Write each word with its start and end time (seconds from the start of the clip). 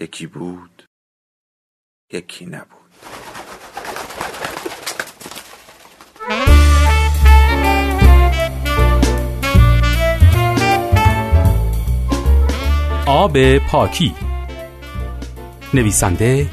یکی 0.00 0.26
بود 0.26 0.84
یکی 2.12 2.46
نبود. 2.46 2.68
آب 13.06 13.58
پاکی. 13.58 14.14
نویسنده 15.74 16.50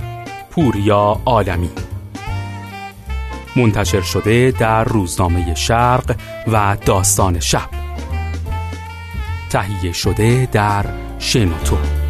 پوریا 0.52 1.22
عالمی 1.26 1.70
منتشر 3.56 4.02
شده 4.02 4.52
در 4.52 4.84
روزنامه 4.84 5.56
شرق 5.56 6.20
و 6.48 6.78
داستان 6.86 7.40
شب. 7.40 7.70
تهیه 9.50 9.92
شده 9.92 10.50
در 10.52 10.86
شنوتو. 11.20 12.01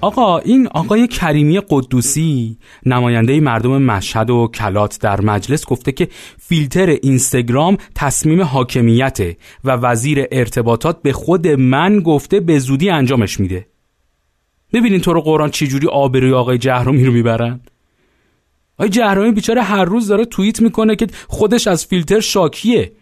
آقا 0.00 0.38
این 0.38 0.66
آقای 0.66 1.08
کریمی 1.08 1.60
قدوسی 1.68 2.56
نماینده 2.86 3.40
مردم 3.40 3.82
مشهد 3.82 4.30
و 4.30 4.50
کلات 4.54 4.98
در 5.00 5.20
مجلس 5.20 5.66
گفته 5.66 5.92
که 5.92 6.08
فیلتر 6.38 6.86
اینستاگرام 6.86 7.76
تصمیم 7.94 8.42
حاکمیته 8.42 9.36
و 9.64 9.70
وزیر 9.70 10.24
ارتباطات 10.32 11.02
به 11.02 11.12
خود 11.12 11.48
من 11.48 12.00
گفته 12.00 12.40
به 12.40 12.58
زودی 12.58 12.90
انجامش 12.90 13.40
میده. 13.40 13.66
ببینین 14.72 15.00
تو 15.00 15.12
رو 15.12 15.20
قرآن 15.20 15.50
چجوری 15.50 15.86
آبروی 15.86 16.32
آقای 16.32 16.58
جهرومی 16.58 17.04
رو 17.04 17.12
می‌برن؟ 17.12 17.60
آقای 18.78 18.88
جهرومی 18.88 19.30
بیچاره 19.30 19.62
هر 19.62 19.84
روز 19.84 20.08
داره 20.08 20.24
توییت 20.24 20.60
می‌کنه 20.60 20.96
که 20.96 21.06
خودش 21.28 21.66
از 21.66 21.86
فیلتر 21.86 22.20
شاکیه. 22.20 22.92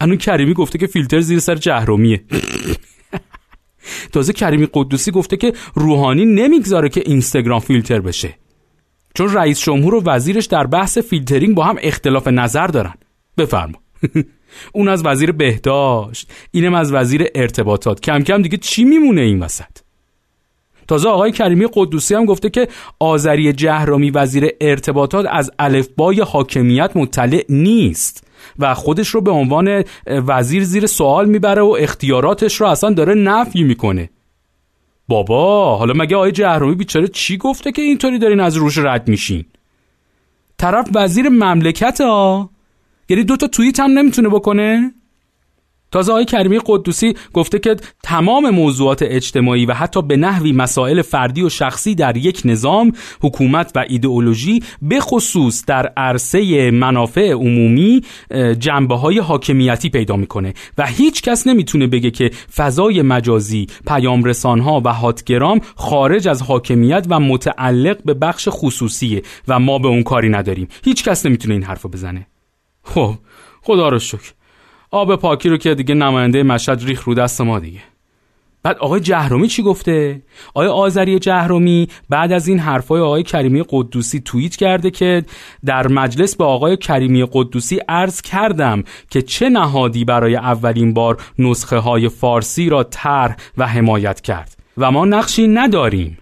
انو 0.00 0.16
کریمی 0.16 0.54
گفته 0.54 0.78
که 0.78 0.86
فیلتر 0.86 1.20
زیر 1.20 1.38
سر 1.38 1.54
جهرومیه 1.54 2.24
تازه 4.12 4.32
کریمی 4.32 4.68
قدوسی 4.72 5.10
گفته 5.10 5.36
که 5.36 5.52
روحانی 5.74 6.24
نمی‌گذاره 6.24 6.88
که 6.88 7.02
اینستاگرام 7.06 7.60
فیلتر 7.60 8.00
بشه. 8.00 8.34
چون 9.14 9.32
رئیس 9.34 9.60
جمهور 9.60 9.94
و 9.94 10.02
وزیرش 10.06 10.46
در 10.46 10.66
بحث 10.66 10.98
فیلترینگ 10.98 11.54
با 11.54 11.64
هم 11.64 11.76
اختلاف 11.82 12.28
نظر 12.28 12.66
دارن. 12.66 12.94
بفرما. 13.38 13.78
اون 14.74 14.88
از 14.88 15.06
وزیر 15.06 15.32
بهداشت 15.32 16.32
اینم 16.50 16.74
از 16.74 16.92
وزیر 16.92 17.26
ارتباطات. 17.34 18.00
کم 18.00 18.20
کم 18.20 18.42
دیگه 18.42 18.56
چی 18.56 18.84
میمونه 18.84 19.20
این 19.20 19.40
وسط؟ 19.40 19.89
تازه 20.90 21.08
آقای 21.08 21.32
کریمی 21.32 21.66
قدوسی 21.72 22.14
هم 22.14 22.24
گفته 22.24 22.50
که 22.50 22.68
آذری 22.98 23.52
جهرامی 23.52 24.10
وزیر 24.10 24.48
ارتباطات 24.60 25.26
از 25.30 25.50
الفبای 25.58 26.20
حاکمیت 26.20 26.90
مطلع 26.94 27.44
نیست 27.48 28.26
و 28.58 28.74
خودش 28.74 29.08
رو 29.08 29.20
به 29.20 29.30
عنوان 29.30 29.84
وزیر 30.06 30.64
زیر 30.64 30.86
سوال 30.86 31.28
می‌بره 31.28 31.62
و 31.62 31.76
اختیاراتش 31.78 32.60
رو 32.60 32.66
اصلا 32.66 32.90
داره 32.90 33.14
نفی 33.14 33.62
می‌کنه. 33.62 34.10
بابا 35.08 35.76
حالا 35.76 35.94
مگه 35.96 36.16
آقای 36.16 36.32
جهرومی 36.32 36.74
بیچاره 36.74 37.08
چی 37.08 37.36
گفته 37.36 37.72
که 37.72 37.82
اینطوری 37.82 38.18
دارین 38.18 38.40
از 38.40 38.56
روش 38.56 38.78
رد 38.78 39.08
میشین؟ 39.08 39.44
طرف 40.58 40.88
وزیر 40.94 41.28
مملکت 41.28 42.00
ها؟ 42.00 42.50
یعنی 43.08 43.24
دوتا 43.24 43.46
توییت 43.46 43.80
هم 43.80 43.90
نمی‌تونه 43.90 44.28
بکنه؟ 44.28 44.92
تازه 45.92 46.12
آقای 46.12 46.24
کریمی 46.24 46.60
قدوسی 46.66 47.14
گفته 47.32 47.58
که 47.58 47.76
تمام 48.02 48.50
موضوعات 48.50 49.02
اجتماعی 49.02 49.66
و 49.66 49.74
حتی 49.74 50.02
به 50.02 50.16
نحوی 50.16 50.52
مسائل 50.52 51.02
فردی 51.02 51.42
و 51.42 51.48
شخصی 51.48 51.94
در 51.94 52.16
یک 52.16 52.42
نظام 52.44 52.92
حکومت 53.22 53.72
و 53.74 53.84
ایدئولوژی 53.88 54.62
به 54.82 55.00
خصوص 55.00 55.64
در 55.64 55.86
عرصه 55.96 56.70
منافع 56.70 57.32
عمومی 57.32 58.02
جنبه 58.58 58.96
های 58.96 59.18
حاکمیتی 59.18 59.90
پیدا 59.90 60.16
می‌کنه 60.16 60.54
و 60.78 60.86
هیچ 60.86 61.22
کس 61.22 61.46
نمی‌تونه 61.46 61.86
بگه 61.86 62.10
که 62.10 62.30
فضای 62.56 63.02
مجازی 63.02 63.66
پیام 63.86 64.22
ها 64.44 64.82
و 64.84 64.92
هاتگرام 64.92 65.60
خارج 65.76 66.28
از 66.28 66.42
حاکمیت 66.42 67.06
و 67.10 67.20
متعلق 67.20 68.02
به 68.04 68.14
بخش 68.14 68.48
خصوصیه 68.50 69.22
و 69.48 69.58
ما 69.58 69.78
به 69.78 69.88
اون 69.88 70.02
کاری 70.02 70.28
نداریم. 70.28 70.68
هیچ 70.84 71.04
کس 71.04 71.26
نمی‌تونه 71.26 71.54
این 71.54 71.62
حرفو 71.62 71.88
بزنه. 71.88 72.26
خب 72.82 73.14
خدا 73.62 73.88
رو 73.88 73.98
شکر. 73.98 74.32
آب 74.90 75.16
پاکی 75.16 75.48
رو 75.48 75.56
که 75.56 75.74
دیگه 75.74 75.94
نماینده 75.94 76.42
مشهد 76.42 76.84
ریخ 76.84 77.04
رو 77.04 77.14
دست 77.14 77.40
ما 77.40 77.58
دیگه. 77.58 77.80
بعد 78.62 78.78
آقای 78.78 79.00
جهرومی 79.00 79.48
چی 79.48 79.62
گفته؟ 79.62 80.22
آقای 80.48 80.68
آذری 80.68 81.18
جهرومی 81.18 81.88
بعد 82.08 82.32
از 82.32 82.48
این 82.48 82.58
حرفای 82.58 83.00
آقای 83.00 83.22
کریمی 83.22 83.64
قدوسی 83.68 84.20
توییت 84.20 84.56
کرده 84.56 84.90
که 84.90 85.24
در 85.64 85.88
مجلس 85.88 86.36
به 86.36 86.44
آقای 86.44 86.76
کریمی 86.76 87.26
قدوسی 87.32 87.80
عرض 87.88 88.22
کردم 88.22 88.84
که 89.10 89.22
چه 89.22 89.48
نهادی 89.48 90.04
برای 90.04 90.36
اولین 90.36 90.94
بار 90.94 91.22
نسخه 91.38 91.78
های 91.78 92.08
فارسی 92.08 92.68
را 92.68 92.82
طرح 92.82 93.36
و 93.58 93.66
حمایت 93.66 94.20
کرد. 94.20 94.56
و 94.78 94.90
ما 94.90 95.04
نقشی 95.04 95.48
نداریم. 95.48 96.18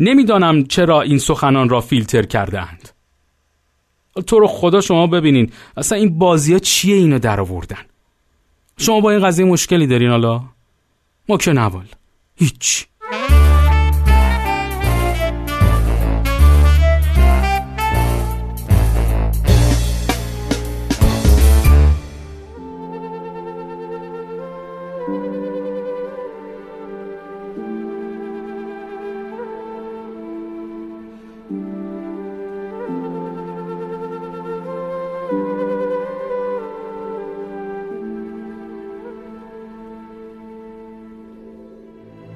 نمی‌دانم 0.00 0.64
چرا 0.64 1.00
این 1.00 1.18
سخنان 1.18 1.68
را 1.68 1.80
فیلتر 1.80 2.22
کردند 2.22 2.91
تو 4.26 4.38
رو 4.38 4.46
خدا 4.46 4.80
شما 4.80 5.06
ببینین. 5.06 5.52
اصلا 5.76 5.98
این 5.98 6.18
بازی 6.18 6.52
ها 6.52 6.58
چیه 6.58 6.96
اینو 6.96 7.18
در 7.18 7.40
آوردن 7.40 7.84
شما 8.76 9.00
با 9.00 9.10
این 9.10 9.20
قضیه 9.20 9.44
مشکلی 9.44 9.86
دارین 9.86 10.10
حالا؟ 10.10 10.42
ما 11.28 11.36
که 11.36 11.52
نوال 11.52 11.86
هیچ. 12.36 12.86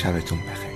شبتون 0.00 0.38
بخیر. 0.38 0.69